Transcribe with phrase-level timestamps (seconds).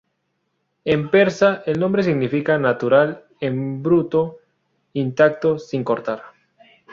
[0.83, 4.39] En persa el nombre significa: natural, en bruto,
[4.93, 6.23] intacto, sin cortar.